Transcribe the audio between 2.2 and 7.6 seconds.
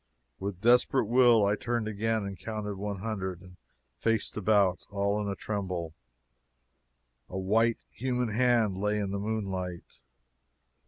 and counted one hundred, and faced about, all in a tremble. A